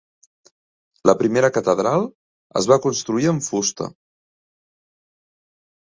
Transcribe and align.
La 1.09 1.13
primera 1.19 1.51
catedral 1.57 2.07
es 2.63 2.69
va 2.73 2.79
construir 2.89 3.31
amb 3.33 3.47
fusta. 3.49 3.91